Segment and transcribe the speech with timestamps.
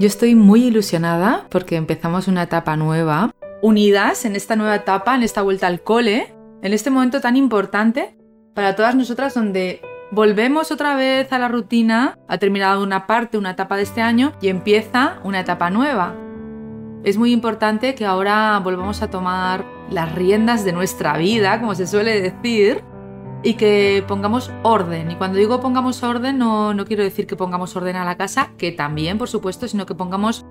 [0.00, 3.32] Yo estoy muy ilusionada porque empezamos una etapa nueva,
[3.62, 6.32] unidas en esta nueva etapa, en esta vuelta al cole,
[6.62, 8.16] en este momento tan importante
[8.54, 9.82] para todas nosotras donde
[10.12, 14.34] volvemos otra vez a la rutina, ha terminado una parte, una etapa de este año
[14.40, 16.14] y empieza una etapa nueva.
[17.02, 21.88] Es muy importante que ahora volvamos a tomar las riendas de nuestra vida, como se
[21.88, 22.84] suele decir,
[23.42, 25.10] y que pongamos orden.
[25.10, 28.50] Y cuando digo pongamos orden, no, no quiero decir que pongamos orden a la casa,
[28.58, 30.44] que también, por supuesto, sino que pongamos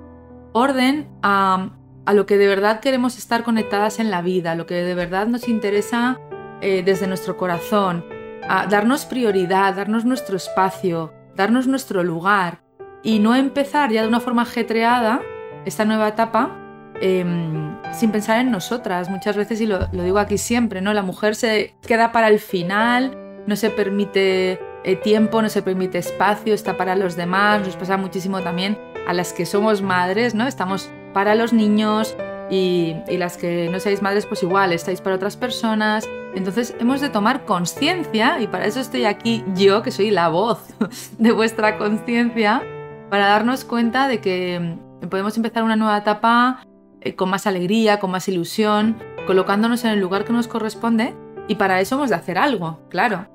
[0.53, 1.71] orden a,
[2.05, 4.95] a lo que de verdad queremos estar conectadas en la vida, a lo que de
[4.95, 6.19] verdad nos interesa
[6.61, 8.05] eh, desde nuestro corazón,
[8.47, 12.61] a darnos prioridad, darnos nuestro espacio, darnos nuestro lugar
[13.03, 15.21] y no empezar ya de una forma ajetreada
[15.65, 16.66] esta nueva etapa
[16.99, 19.09] Em, sin pensar en nosotras.
[19.09, 20.93] Muchas veces, y lo, digo aquí siempre, ¿no?
[20.93, 25.99] La mujer se queda para el final, no se permite eh, tiempo, no se permite
[25.99, 27.61] espacio, está para los demás.
[27.65, 28.77] Nos pasa muchísimo también
[29.07, 30.47] a las que somos madres, ¿no?
[30.47, 32.15] Estamos para los niños
[32.49, 36.07] y, y las que no seáis madres, pues igual, estáis para otras personas.
[36.35, 40.59] Entonces hemos de tomar conciencia, y para eso estoy aquí yo, que soy la voz
[41.17, 42.63] de vuestra conciencia,
[43.09, 44.77] para darnos cuenta de que
[45.09, 46.66] podemos empezar una nueva etapa eh,
[47.15, 51.15] con más alegría, con más ilusión, colocándonos en el lugar que nos corresponde
[51.47, 53.27] y para eso hemos de hacer algo, claro.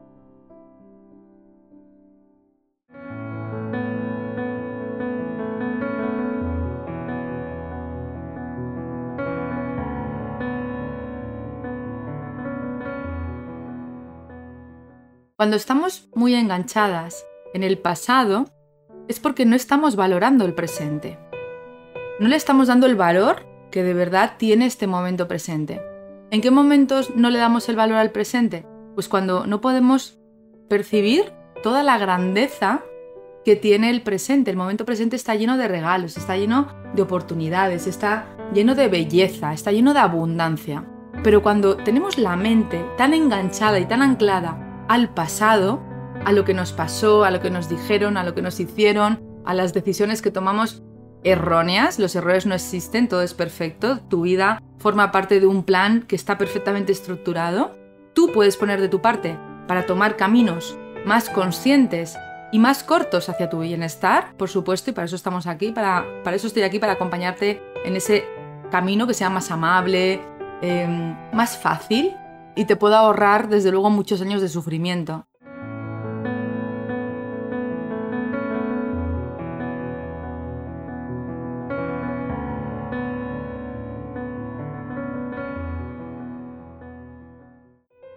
[15.36, 18.44] Cuando estamos muy enganchadas en el pasado,
[19.08, 21.18] es porque no estamos valorando el presente.
[22.20, 25.80] No le estamos dando el valor que de verdad tiene este momento presente.
[26.30, 28.64] ¿En qué momentos no le damos el valor al presente?
[28.94, 30.18] Pues cuando no podemos
[30.68, 32.82] percibir toda la grandeza
[33.44, 34.50] que tiene el presente.
[34.50, 39.52] El momento presente está lleno de regalos, está lleno de oportunidades, está lleno de belleza,
[39.52, 40.84] está lleno de abundancia.
[41.22, 45.82] Pero cuando tenemos la mente tan enganchada y tan anclada al pasado,
[46.24, 49.20] a lo que nos pasó, a lo que nos dijeron, a lo que nos hicieron,
[49.44, 50.82] a las decisiones que tomamos
[51.24, 56.02] erróneas, los errores no existen, todo es perfecto, tu vida forma parte de un plan
[56.02, 57.72] que está perfectamente estructurado.
[58.14, 59.38] Tú puedes poner de tu parte
[59.68, 62.16] para tomar caminos más conscientes
[62.52, 66.36] y más cortos hacia tu bienestar, por supuesto, y para eso estamos aquí, para, para
[66.36, 68.24] eso estoy aquí, para acompañarte en ese
[68.70, 70.20] camino que sea más amable,
[70.60, 72.14] em, más fácil
[72.54, 75.26] y te pueda ahorrar, desde luego, muchos años de sufrimiento.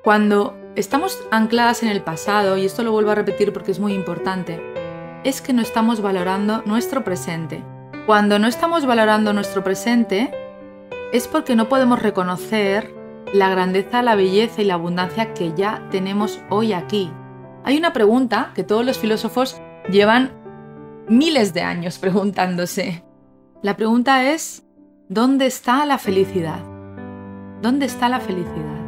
[0.05, 3.93] Cuando estamos ancladas en el pasado, y esto lo vuelvo a repetir porque es muy
[3.93, 4.61] importante,
[5.23, 7.63] es que no estamos valorando nuestro presente.
[8.05, 10.31] Cuando no estamos valorando nuestro presente,
[11.11, 12.93] es porque no podemos reconocer
[13.33, 17.11] la grandeza, la belleza y la abundancia que ya tenemos hoy aquí.
[17.63, 19.59] Hay una pregunta que todos los filósofos
[19.89, 20.33] llevan
[21.09, 23.03] miles de años preguntándose.
[23.63, 24.67] La pregunta es,
[25.09, 26.59] ¿dónde está la felicidad?
[27.63, 28.84] ¿Dónde está la felicidad?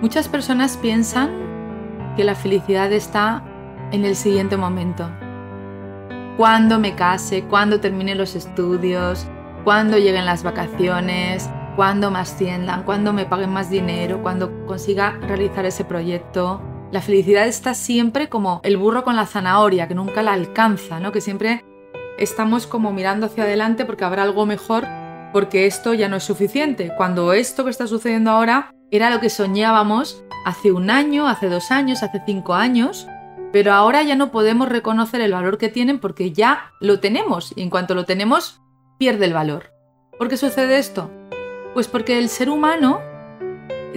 [0.00, 3.42] Muchas personas piensan que la felicidad está
[3.90, 5.10] en el siguiente momento.
[6.36, 9.26] Cuando me case, cuando termine los estudios,
[9.64, 15.66] cuando lleguen las vacaciones, cuando me asciendan, cuando me paguen más dinero, cuando consiga realizar
[15.66, 16.62] ese proyecto.
[16.92, 21.10] La felicidad está siempre como el burro con la zanahoria, que nunca la alcanza, ¿no?
[21.10, 21.64] Que siempre
[22.18, 24.86] estamos como mirando hacia adelante porque habrá algo mejor,
[25.32, 26.92] porque esto ya no es suficiente.
[26.96, 31.70] Cuando esto que está sucediendo ahora era lo que soñábamos hace un año, hace dos
[31.70, 33.06] años, hace cinco años,
[33.50, 37.62] Pero ahora ya no podemos reconocer el valor que tienen porque ya lo tenemos y
[37.62, 38.60] en cuanto lo tenemos
[38.98, 39.72] pierde el valor.
[40.18, 41.10] ¿Por qué sucede esto?
[41.72, 43.00] Pues porque el ser humano,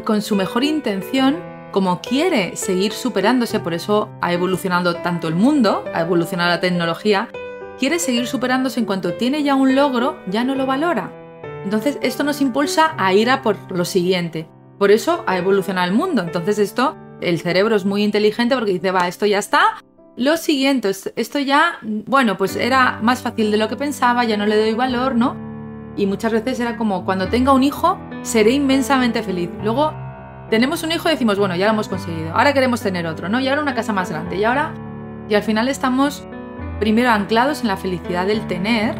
[0.05, 1.37] con su mejor intención,
[1.71, 7.27] como quiere seguir superándose, por eso ha evolucionado tanto el mundo, ha evolucionado la tecnología,
[7.77, 11.11] quiere seguir superándose en cuanto tiene ya un logro, ya no lo valora.
[11.63, 14.47] Entonces esto nos impulsa a ir a por lo siguiente.
[14.81, 16.23] Por eso ha evolucionado el mundo.
[16.23, 19.75] Entonces esto, el cerebro es muy inteligente porque dice, va, esto ya está.
[20.17, 24.47] Lo siguiente, esto ya, bueno, pues era más fácil de lo que pensaba, ya no
[24.47, 25.35] le doy valor, ¿no?
[25.95, 29.51] Y muchas veces era como, cuando tenga un hijo, seré inmensamente feliz.
[29.63, 29.93] Luego
[30.49, 33.39] tenemos un hijo y decimos, bueno, ya lo hemos conseguido, ahora queremos tener otro, ¿no?
[33.39, 34.73] Y ahora una casa más grande, y ahora...
[35.29, 36.25] Y al final estamos
[36.79, 38.95] primero anclados en la felicidad del tener,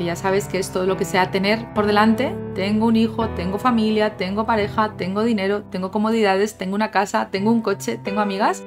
[0.00, 2.34] que ya sabes que es todo lo que sea tener por delante.
[2.54, 7.52] Tengo un hijo, tengo familia, tengo pareja, tengo dinero, tengo comodidades, tengo una casa, tengo
[7.52, 8.64] un coche, tengo amigas.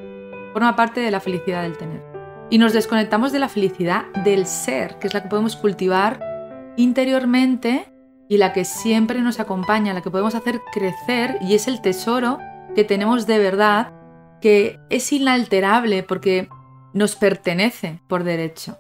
[0.54, 2.04] Forma parte de la felicidad del tener.
[2.52, 6.20] Y nos desconectamos de la felicidad del ser, que es la que podemos cultivar
[6.78, 7.92] interiormente
[8.30, 12.38] y la que siempre nos acompaña, la que podemos hacer crecer y es el tesoro
[12.76, 13.92] que tenemos de verdad,
[14.40, 16.48] que es inalterable porque
[16.94, 18.78] nos pertenece por derecho.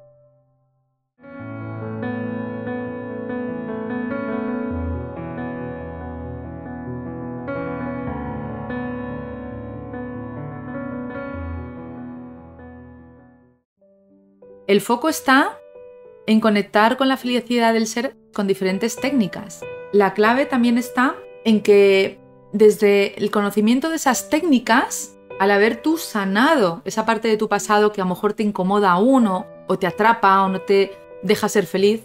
[14.66, 15.60] El foco está
[16.26, 19.62] en conectar con la felicidad del ser con diferentes técnicas.
[19.92, 22.18] La clave también está en que
[22.54, 27.92] desde el conocimiento de esas técnicas, al haber tú sanado esa parte de tu pasado
[27.92, 30.94] que a lo mejor te incomoda a uno, o te atrapa, o no te
[31.24, 32.04] deja ser feliz,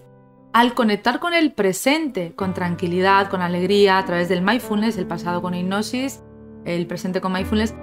[0.52, 5.42] al conectar con el presente, con tranquilidad, con alegría, a través del mindfulness, el pasado
[5.42, 6.22] con hipnosis,
[6.64, 7.74] el presente con mindfulness,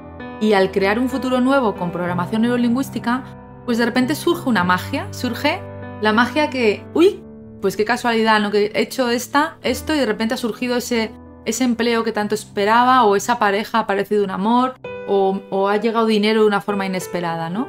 [0.41, 5.07] y al crear un futuro nuevo con programación neurolingüística, pues de repente surge una magia,
[5.11, 5.61] surge
[6.01, 7.23] la magia que, uy,
[7.61, 8.51] pues qué casualidad, ¿no?
[8.51, 11.11] Que he hecho esta, esto y de repente ha surgido ese,
[11.45, 14.75] ese empleo que tanto esperaba o esa pareja ha aparecido un amor
[15.07, 17.67] o, o ha llegado dinero de una forma inesperada, ¿no?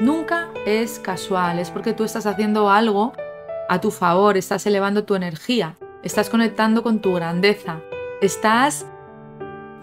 [0.00, 3.12] Nunca es casual, es porque tú estás haciendo algo
[3.68, 7.80] a tu favor, estás elevando tu energía, estás conectando con tu grandeza,
[8.20, 8.86] estás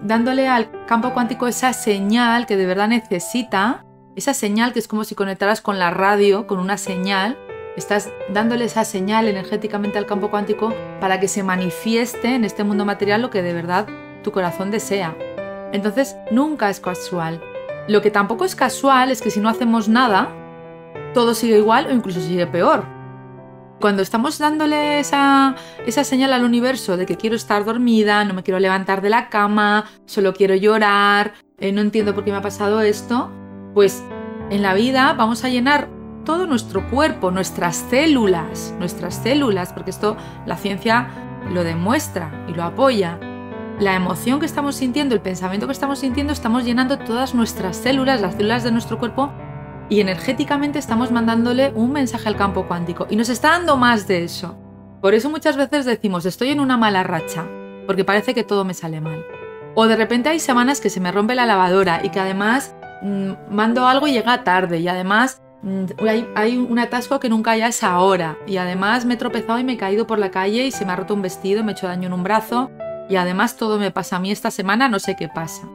[0.01, 3.86] dándole al campo cuántico esa señal que de verdad necesita,
[4.18, 7.38] esa señal que es como si conectaras con la radio, con una señal
[7.78, 12.86] Estás dándole esa señal energéticamente al campo cuántico para que se manifieste en este mundo
[12.86, 13.86] material lo que de verdad
[14.24, 15.16] tu corazón desea.
[15.72, 17.40] Entonces, nunca es casual.
[17.88, 20.28] Lo que tampoco es casual es que si no hacemos nada,
[21.14, 22.84] todo sigue igual o incluso sigue peor.
[23.80, 25.56] Cuando estamos dándole esa,
[25.86, 29.30] esa señal al universo de que quiero estar dormida, no me quiero levantar de la
[29.30, 33.30] cama, solo quiero llorar, eh, no entiendo por qué me ha pasado esto,
[33.77, 34.03] pues
[34.50, 35.88] en la vida vamos a llenar
[36.25, 41.09] todo nuestro cuerpo, nuestras células, nuestras células, porque esto la ciencia
[41.53, 43.19] lo demuestra y lo apoya.
[43.79, 48.19] La emoción que estamos sintiendo, el pensamiento que estamos sintiendo, estamos llenando todas nuestras células,
[48.19, 49.31] las células de nuestro cuerpo,
[49.89, 53.06] y energéticamente estamos mandándole un mensaje al campo cuántico.
[53.12, 54.57] Y nos está dando más de eso.
[55.03, 57.45] Por eso muchas veces decimos, estoy en una mala racha,
[57.85, 59.23] porque parece que todo me sale mal.
[59.75, 62.73] O de repente hay semanas que se me rompe la lavadora y que además
[63.49, 65.85] mando algo y llega tarde y además Mm,
[66.35, 69.73] hay, un atasco que nunca haya esa hora y además me he tropezado y me
[69.73, 71.87] he caído por la calle y se me ha roto un vestido, me he hecho
[71.87, 72.69] daño en un brazo
[73.09, 75.68] y además todo me pasa a mí esta semana, no sé qué pasa.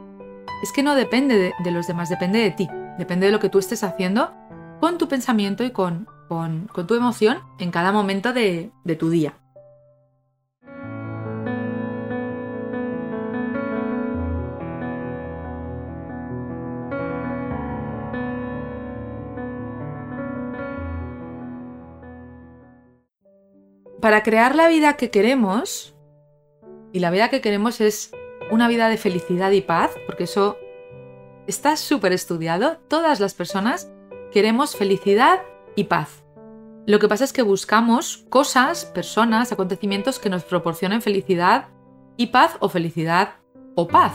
[0.63, 3.59] Es que no depende de, los demás, depende de ti, depende de lo que tú
[3.59, 4.31] estés haciendo
[4.79, 9.33] con tu pensamiento y con, con, tu emoción en cada momento de tu día.
[24.03, 25.95] Para crear la vida que queremos,
[26.91, 28.11] y la vida que queremos es
[28.51, 30.57] una vida de felicidad y paz, porque eso
[31.47, 33.89] está súper estudiado, todas las personas
[34.33, 35.43] queremos felicidad
[35.77, 36.25] y paz.
[36.85, 41.69] Lo que pasa es que buscamos cosas, personas, acontecimientos que nos proporcionen felicidad
[42.17, 43.35] y paz o felicidad
[43.75, 44.11] o paz.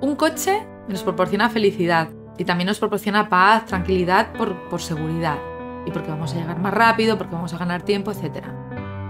[0.00, 5.38] Un coche nos proporciona felicidad y también nos proporciona paz, tranquilidad por, por seguridad
[5.86, 8.46] y porque vamos a llegar más rápido, porque vamos a ganar tiempo, etc.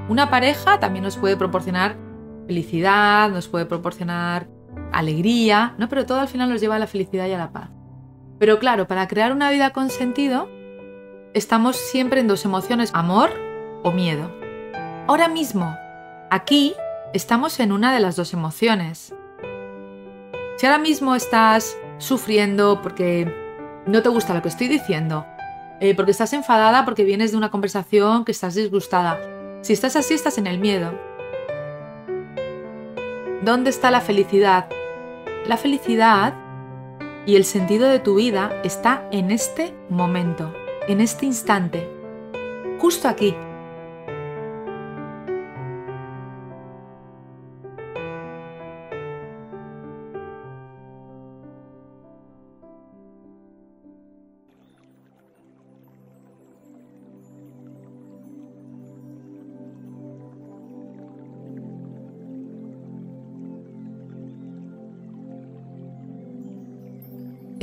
[0.08, 1.96] Una pareja también nos puede proporcionar
[2.46, 4.48] felicidad, nos puede proporcionar
[4.92, 5.88] alegría, ¿no?
[5.88, 7.70] Pero todo al final nos lleva a la felicidad y a la paz.
[8.38, 10.48] Pero claro, para crear una vida con sentido,
[11.34, 13.30] estamos siempre en dos emociones, amor
[13.82, 14.30] o miedo.
[15.08, 15.76] Ahora mismo,
[16.30, 16.74] aquí,
[17.12, 19.14] estamos en una de las dos emociones.
[20.56, 23.32] Si ahora mismo estás sufriendo porque
[23.86, 25.26] no te gusta lo que estoy diciendo,
[25.80, 29.18] eh, porque estás enfadada, porque vienes de una conversación que estás disgustada.
[29.62, 30.92] Si estás así, estás en el miedo.
[33.42, 34.68] ¿Dónde está la felicidad?
[35.46, 36.34] La felicidad
[37.26, 40.54] y el sentido de tu vida está en este momento,
[40.88, 41.88] en este instante,
[42.78, 43.34] justo aquí,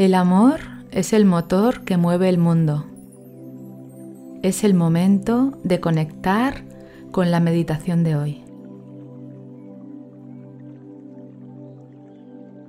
[0.04, 0.60] El amor
[0.92, 2.84] es el motor que mueve el mundo.
[4.42, 6.66] Es el momento de conectar
[7.12, 8.44] con la meditación de hoy.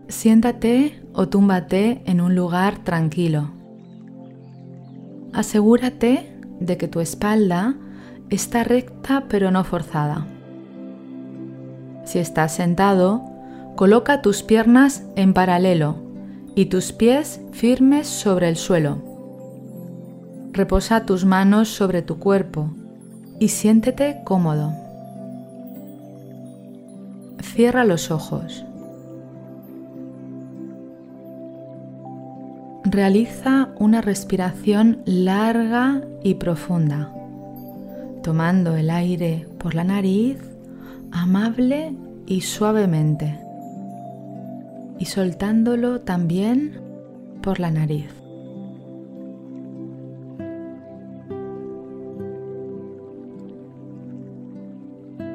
[0.06, 3.50] Siéntate o túmbate en un lugar tranquilo.
[5.32, 7.74] Asegúrate de que tu espalda
[8.30, 10.24] está recta pero no forzada.
[12.04, 13.24] Si estás sentado,
[13.74, 16.03] coloca tus piernas en paralelo
[16.54, 18.98] y tus pies firmes sobre el suelo.
[20.52, 22.70] Reposa tus manos sobre tu cuerpo
[23.40, 24.72] y siéntete cómodo.
[27.42, 28.64] Cierra los ojos.
[32.84, 37.12] Realiza una respiración larga y profunda,
[38.22, 40.38] tomando el aire por la nariz
[41.10, 41.94] amable
[42.26, 43.43] y suavemente
[44.98, 46.80] y soltándolo también
[47.42, 48.08] por la nariz.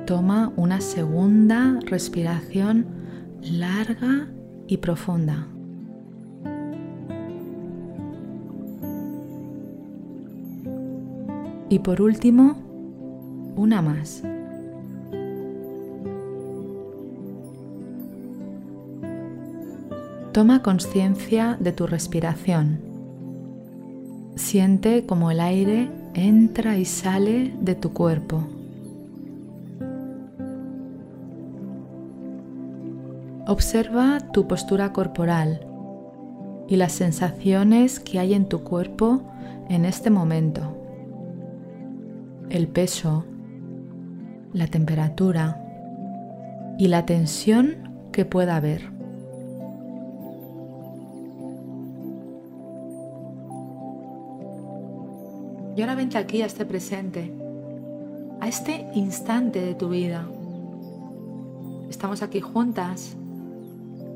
[0.06, 2.88] Toma una segunda respiración
[3.42, 4.28] larga
[4.68, 5.48] y profunda.
[11.70, 12.56] Y por último,
[13.56, 14.24] una más.
[20.40, 22.80] Toma conciencia de tu respiración.
[24.38, 28.48] Siente como el aire entra y sale de tu cuerpo.
[33.48, 35.68] Observa tu postura corporal
[36.70, 39.24] y las sensaciones que hay en tu cuerpo
[39.68, 40.74] en este momento.
[42.50, 43.26] El peso,
[44.54, 45.62] la temperatura
[46.78, 48.99] y la tensión que pueda haber.
[55.80, 57.32] Y ahora vente aquí a este presente,
[58.42, 60.28] a este instante de tu vida.
[61.90, 63.16] Estamos aquí juntas,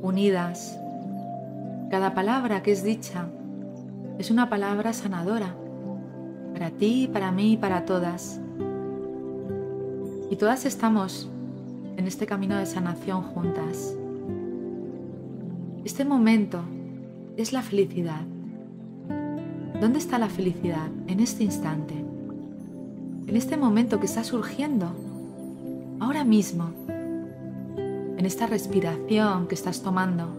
[0.02, 0.78] unidas.
[1.90, 3.30] Cada palabra que es dicha
[4.20, 5.56] es una palabra sanadora,
[6.52, 8.42] para ti, para mí y para todas.
[10.30, 11.30] Y todas estamos
[11.96, 13.96] en este camino de sanación juntas.
[15.86, 16.60] Este momento
[17.38, 18.33] es la felicidad.
[19.84, 21.94] ¿Dónde está la felicidad en este instante?
[21.94, 24.88] En este momento que está surgiendo,
[26.00, 26.70] ahora mismo,
[27.76, 30.30] en esta respiración que estás tomando.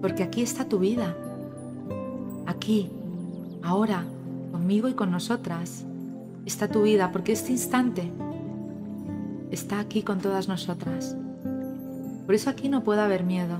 [0.00, 1.14] Porque aquí está tu vida.
[2.46, 2.90] Aquí,
[3.62, 4.06] ahora,
[4.52, 5.84] conmigo y con nosotras,
[6.46, 8.10] está tu vida, porque este instante
[9.50, 11.14] está aquí con todas nosotras.
[12.24, 13.58] Por eso aquí no puede haber miedo.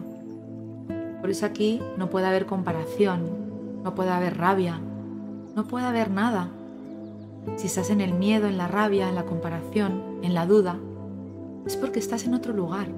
[1.21, 3.44] Por eso aquí no puede haber comparación,
[3.85, 4.81] no puede haber rabia,
[5.55, 6.49] no puede haber nada.
[7.57, 10.79] Si estás en el miedo, en la rabia, en la comparación, en la duda,
[11.67, 12.89] es porque estás en otro lugar.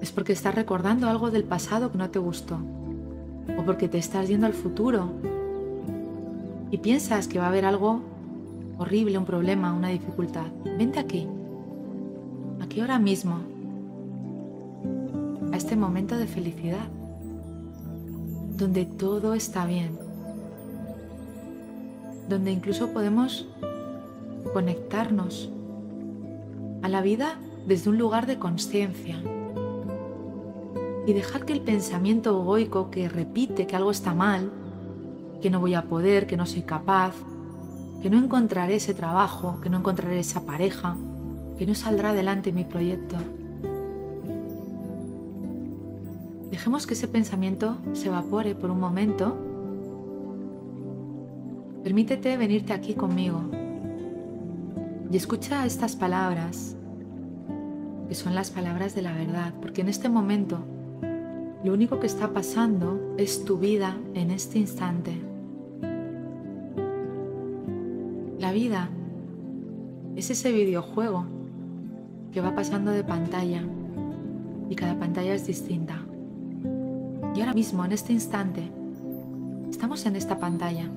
[0.00, 2.58] Es porque estás recordando algo del pasado que no te gustó.
[3.56, 5.08] O porque te estás yendo al futuro
[6.72, 8.00] y piensas que va a haber algo
[8.78, 10.46] horrible, un problema, una dificultad.
[10.76, 11.28] Vente aquí,
[12.60, 13.36] aquí ahora mismo,
[15.52, 16.88] a este momento de felicidad
[18.56, 19.98] donde todo está bien,
[22.28, 23.48] donde incluso podemos
[24.52, 25.50] conectarnos
[26.82, 29.22] a la vida desde un lugar de conciencia
[31.06, 34.50] y dejar que el pensamiento egoico que repite que algo está mal,
[35.40, 37.14] que no voy a poder, que no soy capaz,
[38.02, 40.96] que no encontraré ese trabajo, que no encontraré esa pareja,
[41.58, 43.16] que no saldrá adelante mi proyecto,
[46.52, 49.34] Dejemos que ese pensamiento se evapore por un momento.
[51.82, 53.40] Permítete venirte aquí conmigo
[55.10, 56.76] y escucha estas palabras,
[58.06, 60.58] que son las palabras de la verdad, porque en este momento
[61.64, 65.12] Lo único que está pasando es tu vida en este instante.
[68.40, 68.90] La vida
[70.16, 71.24] es ese videojuego
[72.32, 73.62] que va pasando de pantalla
[74.68, 76.02] y cada pantalla es distinta.
[77.34, 78.70] Y ahora mismo, en este instante,
[79.70, 80.88] estamos en esta pantalla,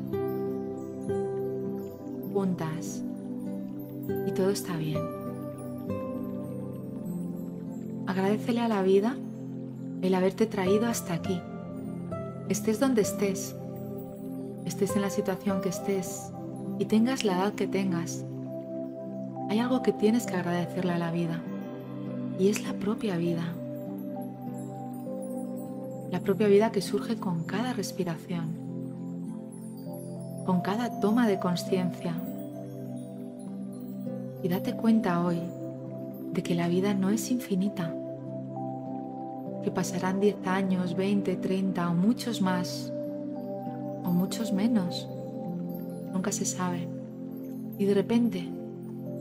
[2.34, 3.02] juntas,
[4.28, 5.00] y todo está bien.
[8.06, 9.16] Agradecele a la vida
[10.02, 11.40] el haberte traído hasta aquí.
[12.50, 13.56] Estés donde estés,
[14.66, 16.32] estés en la situación que estés
[16.80, 18.26] y tengas la edad que tengas.
[19.50, 21.42] Hay algo que tienes que agradecerle a la vida
[22.38, 23.54] y es la propia vida
[26.12, 28.46] la propia vida que surge con cada respiración,
[30.46, 32.14] con cada toma de conciencia.
[34.44, 35.42] Y date cuenta hoy
[36.34, 37.94] de que la vida no es infinita,
[39.64, 42.94] que pasarán 10 años, 20, 30 o muchos más,
[44.04, 45.10] o muchos menos,
[46.14, 46.88] nunca se sabe.
[47.80, 48.48] Y de repente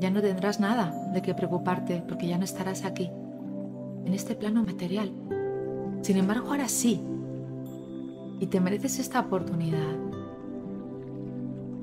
[0.01, 3.11] ya no tendrás nada de qué preocuparte porque ya no estarás aquí,
[4.05, 5.11] en este plano material.
[6.05, 7.01] Sin embargo, ahora sí.
[8.39, 9.97] Y te mereces esta oportunidad.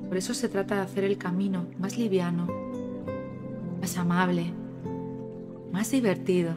[0.06, 2.46] Por eso se trata de hacer el camino más liviano,
[3.80, 4.52] más amable,
[5.72, 6.54] más divertido.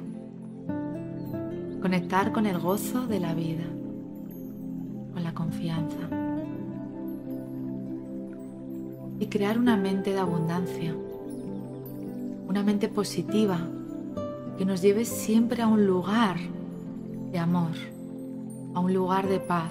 [1.82, 3.66] Conectar con el gozo de la vida,
[5.12, 5.98] con la confianza.
[9.20, 10.96] Y crear una mente de abundancia,
[12.48, 13.58] una mente positiva
[14.56, 16.38] que nos lleve siempre a un lugar
[17.36, 17.76] de amor,
[18.76, 19.70] a un lugar de paz,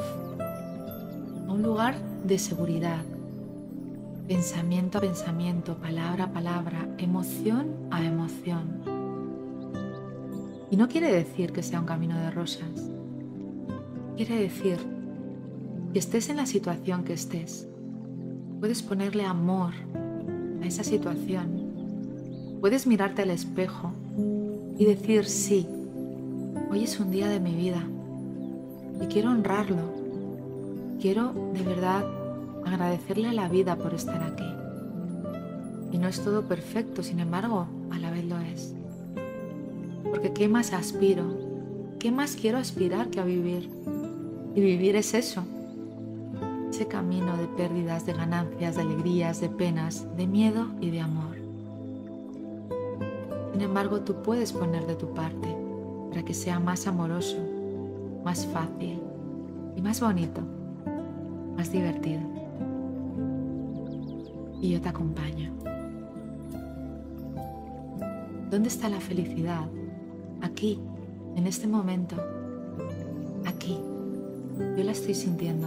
[1.49, 3.02] a un lugar de seguridad,
[4.28, 8.83] pensamiento a pensamiento, palabra a palabra, emoción a emoción.
[10.70, 12.68] Y no quiere decir que sea un camino de rosas.
[14.18, 14.77] Quiere decir
[15.94, 17.66] que estés en la situación que estés.
[18.61, 19.72] Puedes ponerle amor
[20.62, 22.59] a esa situación.
[22.61, 23.90] Puedes mirarte al espejo
[24.77, 25.66] y decir sí,
[26.74, 27.87] Hoy es un día de mi vida
[29.00, 29.92] y quiero honrarlo.
[31.00, 32.04] Quiero de verdad
[32.66, 34.52] agradecerle a la vida por estar aquí.
[35.92, 38.74] Y no es todo perfecto, sin embargo, a la vez lo es.
[40.10, 41.38] Porque ¿qué más aspiro?
[42.00, 43.70] ¿Qué más quiero aspirar que a vivir?
[44.56, 45.44] Y vivir es eso.
[46.70, 51.37] Ese camino de pérdidas, de ganancias, de alegrías, de penas, de miedo y de amor.
[53.52, 55.63] Sin embargo, tú puedes poner de tu parte
[56.14, 57.37] para que sea más amoroso,
[58.24, 59.00] más fácil
[59.74, 60.42] y más bonito,
[61.57, 62.20] más divertido.
[64.62, 65.53] Y yo te acompaño.
[68.48, 69.66] ¿Dónde está la felicidad?
[70.40, 70.79] Aquí,
[71.35, 72.14] en este momento.
[73.44, 73.81] Aquí.
[74.77, 75.66] Yo la estoy sintiendo.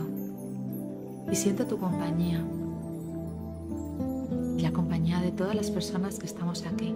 [1.29, 2.41] Y siento tu compañía.
[4.57, 6.95] Y la compañía de todas las personas que estamos aquí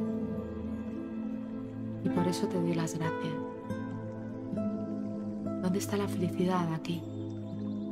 [2.04, 3.34] y por eso te doy las gracias.
[5.62, 7.02] ¿Dónde está la felicidad aquí,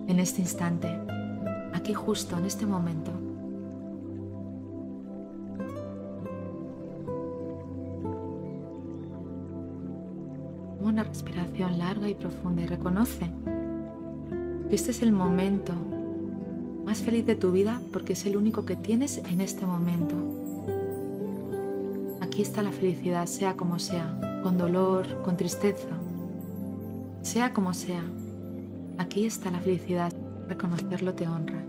[0.08, 0.88] en este instante,
[1.74, 3.12] aquí justo, en este momento?
[10.89, 13.30] una respiración larga y profunda y reconoce
[14.69, 15.74] que este es el momento
[16.86, 20.15] más feliz de tu vida porque es el único que tienes en este momento
[22.41, 25.89] está la felicidad, sea como sea, con dolor, con tristeza,
[27.21, 28.04] sea como sea.
[28.97, 30.12] Aquí está la felicidad,
[30.47, 31.63] reconocerlo te honra.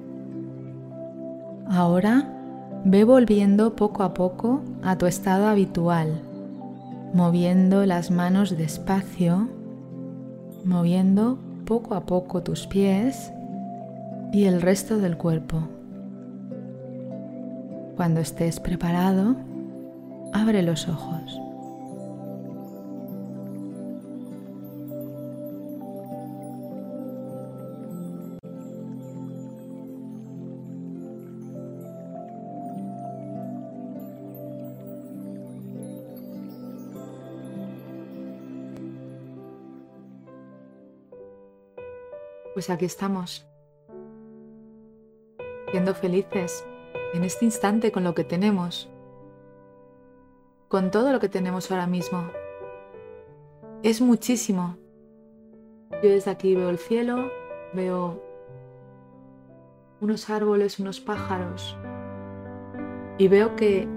[1.69, 2.37] Ahora
[2.85, 6.21] ve volviendo poco a poco a tu estado habitual,
[7.15, 9.49] moviendo las manos despacio,
[10.65, 13.33] moviendo poco a poco tus pies
[14.33, 15.69] y el resto del cuerpo.
[17.97, 19.37] Cuando estés preparado,
[20.33, 21.41] Abre los ojos.
[42.55, 43.47] Pues aquí estamos,
[45.71, 46.65] siendo felices
[47.15, 48.91] en este instante con lo que tenemos
[50.71, 52.31] con todo lo que tenemos ahora mismo.
[53.83, 54.77] Es muchísimo.
[56.01, 57.29] Yo desde aquí veo el cielo,
[57.75, 58.23] veo
[60.01, 61.77] unos árboles, unos pájaros
[63.19, 63.89] y veo que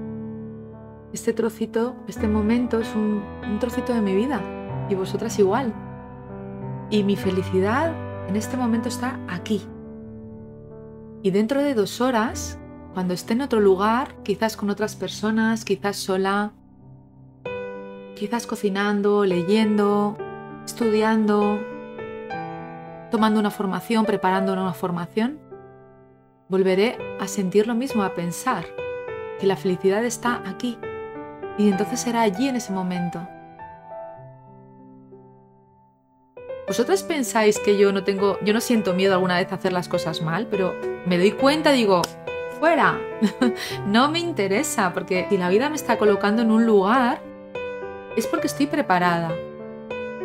[1.13, 3.21] este trocito, este momento es un,
[3.59, 4.41] trocito de mi vida
[4.89, 5.71] y vosotras igual.
[6.89, 7.93] Y mi felicidad
[8.27, 9.61] en este momento está aquí.
[11.21, 12.57] Y dentro de dos horas,
[12.95, 16.53] cuando esté en otro lugar, quizás con otras personas, quizás sola,
[18.15, 20.17] quizás cocinando, leyendo,
[20.65, 21.59] estudiando,
[23.11, 25.39] tomando una formación, preparando una formación,
[26.49, 28.65] volveré a sentir lo mismo, a pensar
[29.39, 30.77] que la felicidad está aquí.
[31.57, 33.27] Y entonces será allí en ese momento.
[36.67, 39.89] ¿Vosotros pensáis que yo no tengo, yo no siento miedo alguna vez a hacer las
[39.89, 40.73] cosas mal, pero
[41.05, 42.01] me doy cuenta, digo,
[42.59, 42.97] fuera,
[43.85, 47.21] no me interesa, porque si la vida me está colocando en un lugar,
[48.15, 49.31] es porque estoy preparada.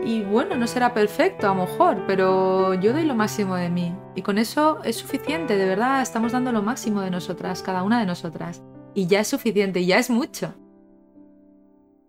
[0.04, 3.94] Y bueno, no será perfecto a lo mejor, pero yo doy lo máximo de mí.
[4.14, 7.98] Y con eso es suficiente, de verdad, estamos dando lo máximo de nosotras, cada una
[7.98, 8.62] de nosotras.
[8.94, 10.54] Y ya es suficiente, ya es mucho.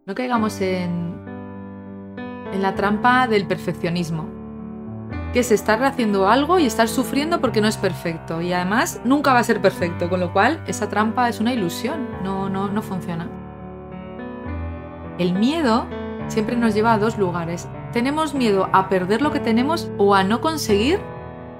[0.06, 1.26] No caigamos en,
[2.54, 4.28] en la trampa del perfeccionismo,
[5.34, 8.42] que es estar haciendo algo y estar sufriendo porque no es perfecto.
[8.42, 12.08] Y además nunca va a ser perfecto, con lo cual esa trampa es una ilusión,
[12.24, 13.38] no, no, no funciona.
[15.19, 15.86] El miedo
[16.29, 17.67] siempre nos lleva a dos lugares.
[17.91, 21.01] Tenemos miedo a perder lo que tenemos o a no conseguir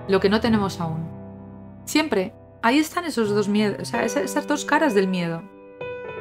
[0.08, 1.06] lo que no tenemos aún.
[1.84, 2.34] Siempre.
[2.62, 5.44] Ahí están esos dos miedos, o sea, esas dos caras del miedo.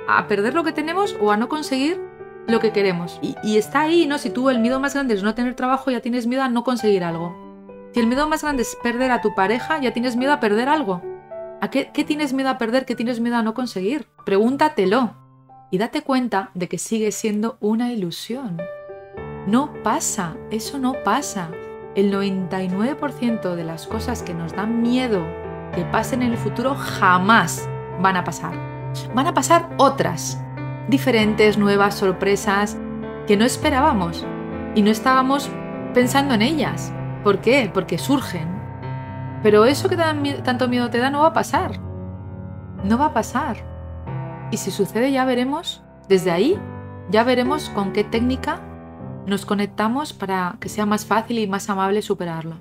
[0.09, 2.01] A perder lo que tenemos o a no conseguir
[2.47, 3.19] lo que queremos.
[3.23, 4.19] Y, está ahí, ¿no?
[4.19, 6.65] Si tú el miedo más grande es no tener trabajo, ya tienes miedo a no
[6.65, 7.37] conseguir algo.
[7.93, 10.69] Si el miedo más grande es perder a tu pareja, ya tienes miedo a perder
[10.69, 11.03] algo.
[11.61, 12.85] ¿A qué, qué tienes miedo a perder?
[12.85, 14.07] ¿Qué tienes miedo a no conseguir?
[14.25, 15.18] Pregúntatelo
[15.71, 18.61] y date cuenta de que sigue siendo una ilusión.
[19.47, 21.51] No pasa, eso no pasa.
[21.95, 25.23] El 99% de las cosas que nos dan miedo
[25.75, 27.69] que pasen en el futuro jamás
[28.01, 28.55] van a pasar.
[29.15, 30.41] Van a pasar otras,
[30.89, 32.77] diferentes, nuevas, sorpresas
[33.27, 34.27] que no esperábamos
[34.75, 35.51] y no estábamos
[35.95, 36.93] pensando en ellas.
[37.23, 37.71] ¿Por qué?
[37.73, 38.49] Porque surgen.
[39.43, 41.79] Pero eso que tanto miedo te da no va a pasar.
[42.85, 43.78] No va a pasar.
[44.51, 46.59] Y si sucede ya veremos, desde ahí,
[47.11, 48.61] ya veremos con qué técnica
[49.27, 52.57] nos conectamos para que sea más fácil y más amable superarlo.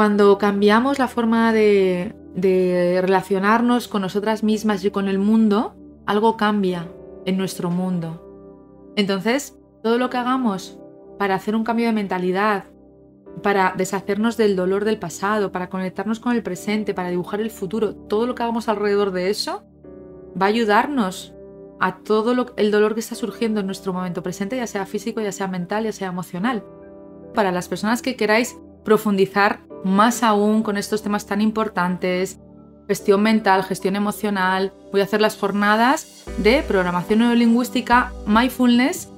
[0.00, 2.14] Cuando cambiamos la forma de,
[3.02, 5.74] relacionarnos con nosotras mismas y con el mundo,
[6.06, 6.88] algo cambia
[7.26, 8.92] en nuestro mundo.
[8.96, 10.78] Entonces, todo lo que hagamos
[11.18, 12.64] para hacer un cambio de mentalidad,
[13.42, 17.94] para deshacernos del dolor del pasado, para conectarnos con el presente, para dibujar el futuro,
[17.94, 19.64] todo lo que hagamos alrededor de eso
[20.40, 21.34] va a ayudarnos
[21.78, 25.30] a todo el dolor que está surgiendo en nuestro momento presente, ya sea físico, ya
[25.32, 26.64] sea mental, ya sea emocional.
[27.34, 32.38] Para las personas que queráis profundizar más aún con estos temas tan importantes,
[32.88, 34.72] gestión mental, gestión emocional.
[34.92, 39.08] Voy a hacer las jornadas de programación neurolingüística, mindfulness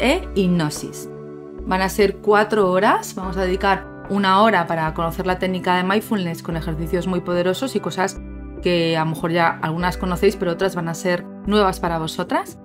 [0.00, 1.08] e hipnosis.
[1.66, 5.82] Van a ser cuatro horas, vamos a dedicar una hora para conocer la técnica de
[5.82, 8.18] mindfulness con ejercicios muy poderosos y cosas
[8.62, 12.58] que a lo mejor ya algunas conocéis, pero otras van a ser nuevas para vosotras.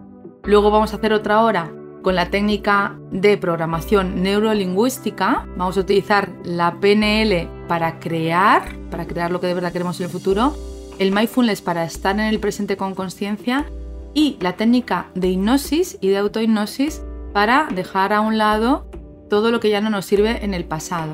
[0.44, 1.72] Luego vamos a hacer otra hora
[2.04, 5.48] con la técnica de programación neurolingüística.
[5.56, 10.06] Vamos a utilizar la PNL para crear, para crear lo que de verdad queremos en
[10.06, 10.56] el futuro,
[11.00, 13.66] el mindfulness para estar en el presente con conciencia
[14.14, 17.02] y la técnica de hipnosis y de autohipnosis
[17.34, 18.86] para dejar a un lado
[19.30, 21.14] todo lo que ya no nos sirve en el pasado.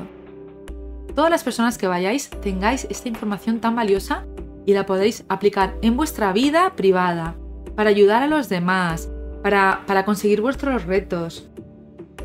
[1.14, 4.26] Todas las personas que vayáis tengáis esta información tan valiosa
[4.66, 7.36] y la podéis aplicar en vuestra vida privada,
[7.74, 9.08] para ayudar a los demás,
[9.42, 11.48] para, conseguir vuestros retos.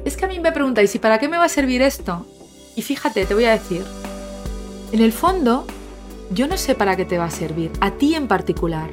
[0.03, 2.25] Es que a mí me preguntáis, ¿y para qué me va a servir esto?
[2.75, 3.83] Y fíjate, te voy a decir,
[4.91, 5.65] en el fondo,
[6.31, 8.89] yo no sé para qué te va a servir, a ti en particular.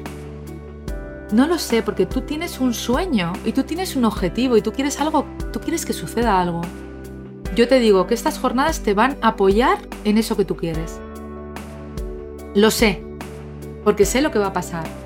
[1.31, 4.71] No lo sé, porque tú tienes un sueño y tú tienes un objetivo y tú
[4.71, 6.61] quieres algo, tú quieres que suceda algo.
[7.55, 10.99] Yo te digo que estas jornadas te van a apoyar en eso que tú quieres.
[12.55, 13.03] Lo sé,
[13.83, 15.02] porque sé lo que va a pasar.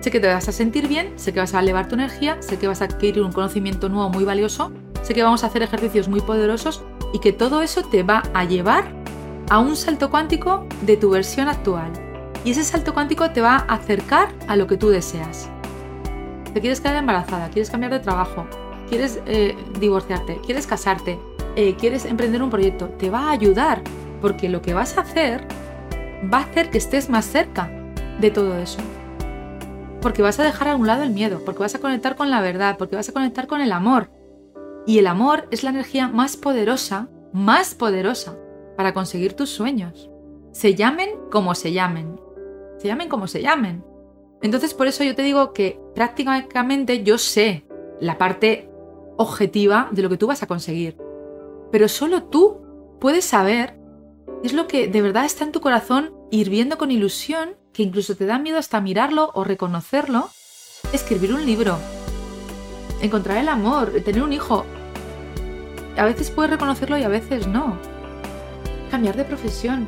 [0.00, 2.56] Sé que te vas a sentir bien, sé que vas a elevar tu energía, sé
[2.56, 4.70] que vas a adquirir un conocimiento nuevo muy valioso,
[5.02, 8.44] sé que vamos a hacer ejercicios muy poderosos y que todo eso te va a
[8.44, 8.92] llevar
[9.50, 11.92] a un salto cuántico de tu versión actual.
[12.44, 15.50] Y ese salto cuántico te va a acercar a lo que tú deseas.
[16.54, 18.46] Te quieres quedar embarazada, quieres cambiar de trabajo,
[18.88, 21.18] quieres eh, divorciarte, quieres casarte,
[21.56, 23.82] eh, quieres emprender un proyecto, te va a ayudar
[24.20, 25.44] porque lo que vas a hacer
[26.32, 27.68] va a hacer que estés más cerca
[28.20, 28.78] de todo eso.
[30.00, 32.40] Porque vas a dejar a un lado el miedo, porque vas a conectar con la
[32.40, 34.10] verdad, porque vas a conectar con el amor.
[34.86, 38.38] Y el amor es la energía más poderosa, más poderosa
[38.76, 40.10] para conseguir tus sueños.
[40.52, 42.20] Se llamen como se llamen.
[42.78, 43.84] Se llamen como se llamen.
[44.40, 47.66] Entonces por eso yo te digo que prácticamente yo sé
[48.00, 48.70] la parte
[49.16, 50.96] objetiva de lo que tú vas a conseguir.
[51.72, 52.62] Pero solo tú
[53.00, 53.78] puedes saber
[54.42, 58.16] qué es lo que de verdad está en tu corazón hirviendo con ilusión, que incluso
[58.16, 60.30] te da miedo hasta mirarlo o reconocerlo.
[60.92, 61.78] Escribir un libro,
[63.00, 64.66] encontrar el amor, tener un hijo.
[65.96, 67.78] A veces puedes reconocerlo y a veces no.
[68.90, 69.86] Cambiar de profesión.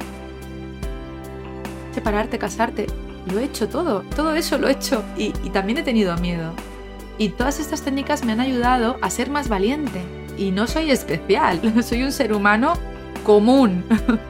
[1.93, 2.87] Separarte, casarte
[3.27, 6.53] lo he hecho todo, todo eso lo he hecho y, también he tenido miedo.
[7.19, 10.01] Y todas estas técnicas me han ayudado a ser más valiente.
[10.39, 12.75] Y no soy especial, soy un ser humano
[13.25, 13.85] común.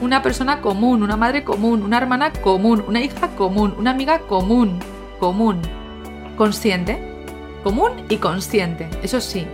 [0.00, 4.78] una persona común, una madre común, una hermana común, una hija común, una amiga común,
[5.18, 5.60] común.
[6.36, 6.98] Consciente,
[7.64, 9.46] común y consciente, eso sí.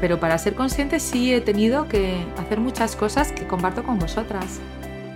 [0.00, 4.60] Pero para ser consciente sí he tenido que hacer muchas cosas que comparto con vosotras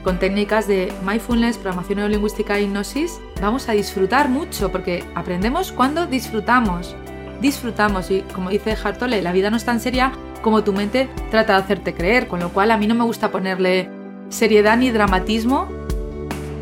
[0.06, 6.06] con técnicas de mindfulness, programación neurolingüística e hipnosis, vamos a disfrutar mucho porque aprendemos cuando
[6.06, 6.94] disfrutamos.
[7.40, 11.54] Disfrutamos y como dice Hartole, la vida no es tan seria como tu mente trata
[11.54, 13.90] de hacerte creer, con lo cual a mí no me gusta ponerle
[14.28, 15.68] seriedad ni dramatismo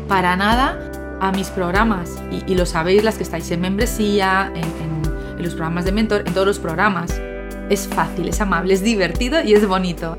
[0.07, 2.19] para nada a mis programas.
[2.47, 6.47] Y, lo sabéis las que estáis en membresía, en los programas de mentor, en todos
[6.47, 7.21] los programas.
[7.69, 10.17] Es fácil, es amable, es divertido y es bonito.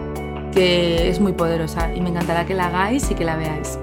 [0.57, 3.79] que es muy poderosa y me encantará que la hagáis y que la veáis.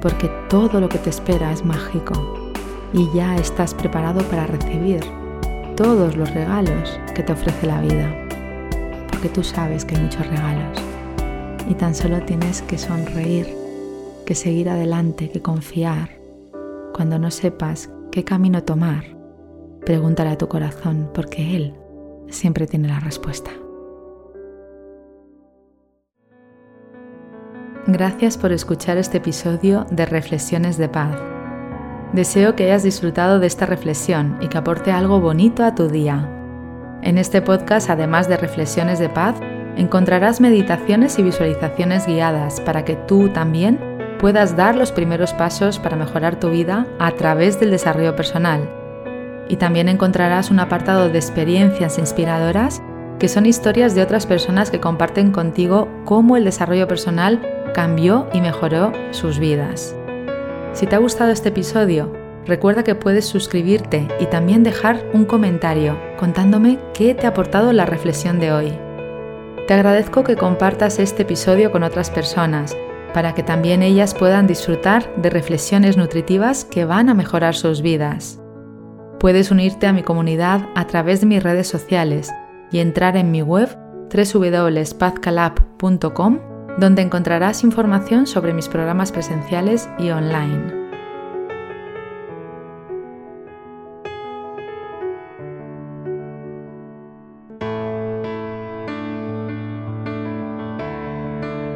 [0.00, 2.50] Porque todo lo que te espera es mágico
[2.94, 5.04] y ya estás preparado para recibir
[5.76, 8.10] todos los regalos que te ofrece la vida,
[9.10, 10.78] porque tú sabes que hay muchos regalos
[11.68, 13.54] y tan solo tienes que sonreír,
[14.24, 16.18] que seguir adelante, que confiar.
[16.94, 19.13] Cuando no sepas qué camino tomar,
[19.84, 21.74] pregúntale a tu corazón, porque él
[22.28, 23.50] siempre tiene la respuesta.
[27.86, 31.34] Gracias por escuchar este episodio de Reflexiones de Paz
[32.14, 36.30] Deseo que hayas disfrutado de esta reflexión y que aporte algo bonito a tu día.
[37.02, 39.34] En este podcast, además de reflexiones de paz,
[39.76, 43.80] encontrarás meditaciones y visualizaciones guiadas para que tú también
[44.20, 48.83] puedas dar los primeros pasos para mejorar tu vida a través del desarrollo personal.
[49.48, 52.82] Y también encontrarás un apartado de experiencias inspiradoras
[53.18, 57.40] que son historias de otras personas que comparten contigo cómo el desarrollo personal
[57.74, 59.94] cambió y mejoró sus vidas.
[60.72, 62.12] Si te ha gustado este episodio,
[62.46, 67.86] recuerda que puedes suscribirte y también dejar un comentario contándome qué te ha aportado la
[67.86, 68.72] reflexión de hoy.
[69.66, 72.76] Te agradezco que compartas este episodio con otras personas
[73.14, 78.43] para que también ellas puedan disfrutar de reflexiones nutritivas que van a mejorar sus vidas.
[79.18, 82.32] Puedes unirte a mi comunidad a través de mis redes sociales
[82.70, 83.68] y entrar en mi web
[84.14, 86.38] www.pazcalab.com
[86.78, 90.84] donde encontrarás información sobre mis programas presenciales y online.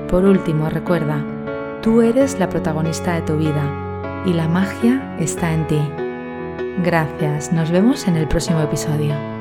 [0.09, 1.23] Por último, recuerda,
[1.83, 6.08] tú eres la protagonista de tu vida y la magia está en ti.
[6.83, 9.38] Gracias, nos vemos en el próximo episodio.